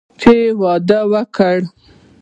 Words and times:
چې 0.19 0.35
واده 0.61 0.99
وکړي. 1.11 1.61